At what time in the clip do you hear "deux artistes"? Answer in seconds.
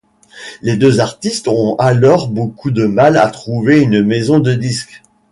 0.77-1.47